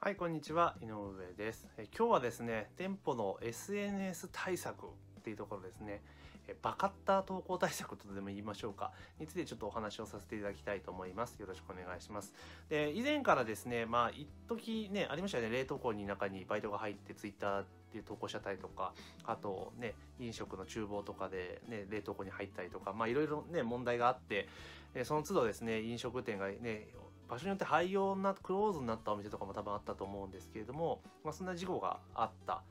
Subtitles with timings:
[0.00, 0.76] はい、こんにちは。
[0.80, 1.66] 井上です。
[1.76, 4.88] え今日はですね、店舗の SNS 対策っ
[5.24, 6.02] ていうところですね、
[6.46, 11.34] えバカッター投稿対策とでも言いましょうか、についてちょっとお話をさせていただきたいと思います。
[11.40, 12.32] よろしくお願いします。
[12.68, 18.94] で、以前からですね、まあ、一時ね、ありましたよね、冷凍庫に中にバイトが入って、ツイッターで投稿しちゃったりとか、
[19.24, 24.48] あとね、飲食の厨房とかでね、冷凍庫に入ったりとか、まあ、いろいろね、問題があって、
[24.94, 26.86] えその都度ですね、飲食店がね、
[27.28, 32.62] 場所によって廃業なクローズになったお店とかも多分あったと思うんですけれども、まあ、そんな事故があった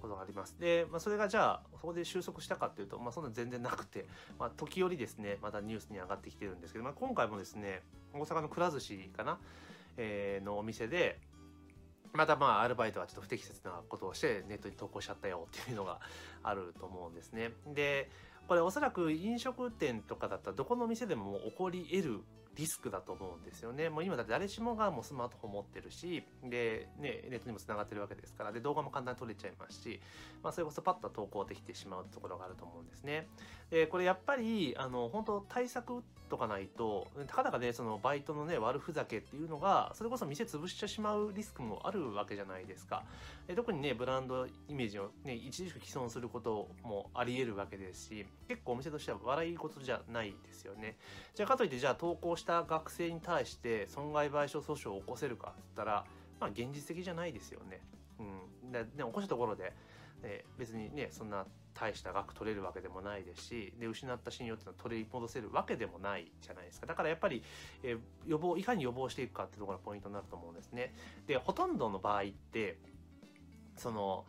[0.00, 4.06] ことがありますで、まあ、それがじゃあそこで収束したかっていうと、まあ、そんな全然なくて、
[4.38, 7.82] まあ、時折ですねまたニュースに上がってきてるんですけど、まあ、今回もですね
[8.14, 9.38] 大阪のくら寿司かな、
[9.96, 11.18] えーのお店で
[12.16, 16.00] またまあアルバイトはちょっと不適切なことをしてネットに投稿しちゃったよっていうのが
[16.42, 17.50] あると思うんですね。
[17.74, 18.10] で
[18.48, 22.20] これおそらく飲食店とかだったらどこの店でも起こり得る
[22.56, 23.90] リスクだと思うんですよね。
[23.90, 30.00] もう今だって誰しもがもうスマートフォン持ってるし、で、ね、ネットにも繋がってるわけですから、で、動画も簡単に撮れちゃいますし、
[30.42, 33.28] まあ、それこそパッと投稿できてしまうところがあると思うんですね。
[33.70, 43.04] で、これやっぱり、あの、本当対策とかないと、たかだかね、そのバイトのね、悪ふざけっていうのが、それこそ店潰してしまうリスクもあるわけじゃないですか。
[43.46, 50.96] で特にね、ブランドイメージをね、著しく既存することもあり得るわけですし、結構お店としては笑い事じゃないですよね。
[51.34, 56.04] じゃあかといって、じゃあ投稿した学生に対して損害賠償訴訟を起こせるかって言ったら、
[56.40, 57.80] まあ現実的じゃないですよね。
[58.18, 58.72] うん。
[58.72, 59.72] で、ね、起こしたところで、
[60.22, 66.86] ね、別にね、そんな大した額取れるわけでもないですし、で、失った信用っていうのは取り戻せるわけでもないじゃないですか。
[66.86, 67.42] だからやっぱり、
[67.82, 70.94] えー予防、いかに予防していくかっていうところがポイントになると思うんですね。
[71.26, 72.78] で、ほとんどの場合って、
[73.76, 74.24] その、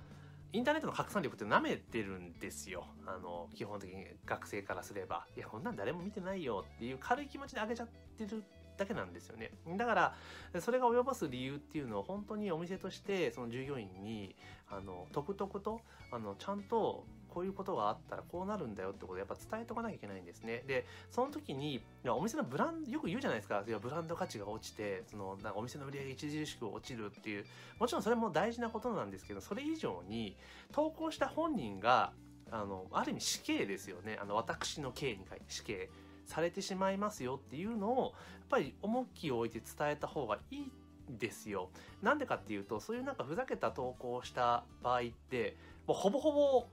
[0.53, 2.87] インターネットの拡散力って舐めてるんですよ。
[3.05, 5.27] あの、基本的に学生からすれば。
[5.35, 8.43] いや、こんなん誰も見てないよっていう軽い気持ちで上げちゃってる
[8.77, 9.51] だけなんですよね。
[9.75, 10.15] だから、
[10.61, 14.35] それが及ぼす理由っていうのを本当にお店として、その従業員に、
[14.69, 15.81] あの、とくとくと、
[16.11, 17.05] あの、ちゃんと、
[17.38, 20.64] こういうことがあったらこうなるんだよってことをやっぱ伝えとかなきゃいけないんですね。
[20.65, 23.64] で、その時に、いやお店のブランド、よく言うじゃないですか。
[23.67, 27.45] いや、ブランド価値が落ちて、その、なんかお店の売り上げ著しく落ちるっていう、
[27.77, 30.36] もちろんそれも大事なことなんですけど、それ以上に、
[30.71, 32.11] 投稿した本人が、
[32.49, 34.17] あの、ある意味死刑ですよね。
[34.19, 35.92] あの、私の刑に書いて死刑
[36.25, 38.14] されてしまいますよっていうのを、やっ
[38.49, 40.71] ぱり重きを置いて伝えた方がいい
[41.08, 41.69] ですよ。
[42.02, 45.55] なんでかっていうと、そういうなんかふざけた投稿をした場合って、
[45.86, 46.67] もうほぼほぼ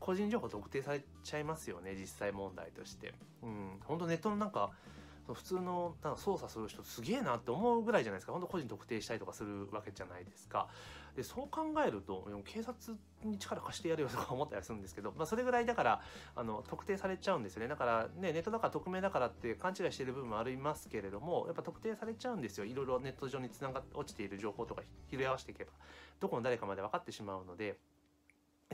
[0.00, 3.14] 個人情報特定されちゃいますよね、実際問題として。
[3.42, 4.70] うん、本当ネットのなんか、
[5.34, 8.32] 普通のなんか操作する人すげえなって思うぐらいじゃないですか。
[8.32, 10.68] 本当個人特定したりとかするわけじゃないですか。
[11.16, 16.00] で、そう考えると、警察に力貸してやるよとか思ったりするんですけど、まあそれぐらいだから、
[16.34, 17.68] あの、特定されちゃうんですよね。
[17.68, 22.64] だからね、ネットだから匿名だからって勘違いしてる部分もありますけれども、やっぱ特定されちゃうんですよ。
[22.64, 25.72] いろいろネット上に繋がって落ちている情報とか拾い合わせていけば、
[26.20, 27.76] どこの誰かまで分かってしまうの、で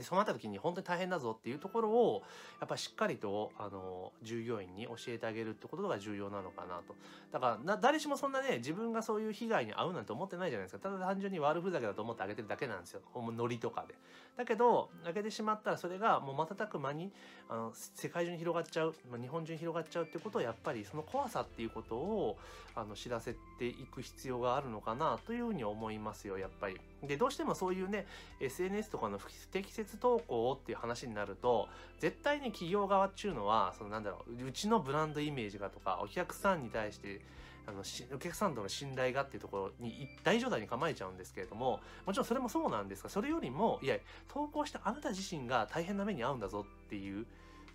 [0.01, 2.23] そうなった時に本当に大変だぞっていうところを、
[2.59, 6.95] やっぱりしっかりと、あの、従業員に教えてあげるってことが重要なのかなと。
[7.31, 10.89] だから、誰しもそんなね、自分がそういう被害に遭うなんて思ってないじゃないですか。
[10.89, 13.01] ただ単純に悪ふざけだと思ってあげてるだけなんですよ。
[13.15, 13.95] ノリとかで。
[14.35, 17.13] だけど、あげてしまったらそれがもう瞬く間に、
[17.47, 22.37] あの、世界中に広がっちゃう、まあ、日本中に広がっちゃうってことを、やっぱりその怖さっていうことを、
[22.75, 26.81] あの、知らせていく必要があるのかなというふうに思いますよ、やっぱり。
[27.03, 28.05] で、どうしてもそういうね、
[28.39, 31.67] SNS とかの不適切投稿っていう話になると、
[31.99, 37.21] 絶対に企業側っていうのは、そのなんだろう、うちのブランドイメージがとか、お客さんに対して、
[37.67, 37.83] あの、
[38.13, 47.25] お客さんとの信頼がっていうところに大状態に構えちゃうんですけれども、もちろんそれもそうなんですが、それよりも、いや、投稿したあなた自身が大変な目に遭うんだぞっていう、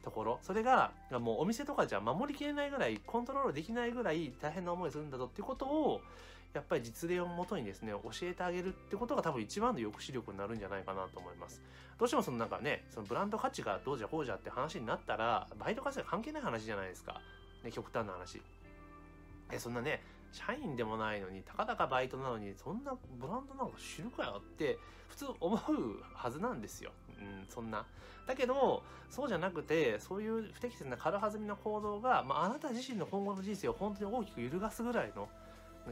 [0.02, 0.38] ところ。
[0.42, 6.00] それが、もうお店とかじゃ守りきれないぐらい、コントロールできないぐらい大変な思いするんだぞっていうことを、
[6.52, 11.62] やっぱり実例をもとにですね、教えてあげるってことが多分一番の抑止力になるんじゃないかなと思います。
[11.98, 17.20] どうしてもそのなんかね、そのブランド価値がどうじゃこうじゃって話になったら、バイト価値が関係ない話じゃないですか。
[17.62, 18.42] ね、極端な話。
[19.52, 20.02] え、そんなね、
[20.32, 24.78] 社員でもないのに、たかだかバイトなのに、そんなブランドなんか知るかよって、
[25.08, 25.60] 普通思う
[26.14, 26.92] はずなんですよ。
[27.18, 27.84] うん、そんな。
[28.26, 35.28] だけど、そうじゃなくて、そういう不適切な軽はずみな行動が、まあ、あなた自身の今後の人生を本当に大きく揺るがすぐらいの、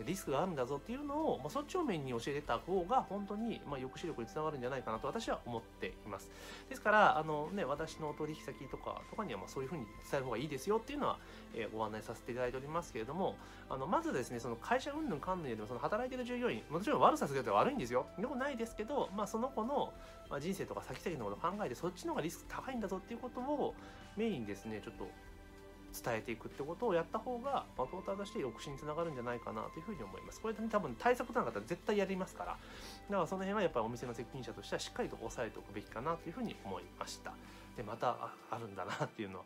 [0.04, 6.30] リスクがあるんだぞっていうのを、まあ、そっち方面に教えてた方が本当に、まあ、抑止力につながるんじゃないかなと私は思っています。
[6.68, 11.18] ですから、あのね、私の取引先とか、とかにはまあそういうふうに伝える方がいいですよっていうのは、
[11.54, 13.36] えーご案内させていただいておりますけれども、
[13.68, 18.06] あの、まずですね、その会社云々かんぬんよりも、その働いてる従業員、もちろん悪さすると悪いんですよ。
[18.18, 19.92] よくないですけど、まあその子の、
[20.30, 23.74] まあ、人生とか先々のことを考えて、そっちの方がリスク高いんだぞっていうことを
[24.16, 25.06] メインにですね、ちょっと
[25.92, 30.40] 伝えていくってことをやった方が、まあ、トーターとして抑止につながるんじゃないかなというふうに思います。
[30.40, 32.52] これ、ね、多分対策となかったら絶対やりますから。
[32.52, 37.32] だからその辺はやっぱりお店の責任者としてはしっかりと押さえておくべきかなというふうに思いました。
[37.78, 38.16] でまた
[38.50, 39.44] あるんだなっていうの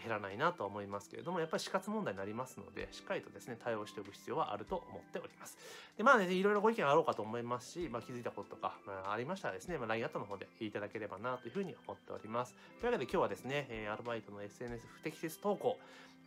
[0.00, 5.58] 減らないなと思いますけれどもやっぱり死活問題になりますのでしっかりとですね対応しておく必要はあると思っております。
[5.98, 12.54] でまあねいろいろご意見あろうかと思いますし、まあ、気づいたこととか、まあ、ありましたらですね、まあ、LINE アットの方でいただければなというふうに思っております。
[12.80, 15.76] というわけで今日はですね、えアルバイトの SNS 不適切投稿、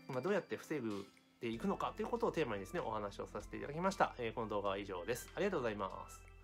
[0.10, 1.06] まあ、どうやって防ぐ
[1.40, 5.30] ていくのかということをテーマにですねお話をさせていただきました、えー、この動画は以上です。
[5.36, 6.35] ありがとうございます。